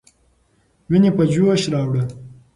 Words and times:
ويني 0.89 1.09
په 1.17 1.23
جوش 1.33 1.61
راوړه. 1.73 2.03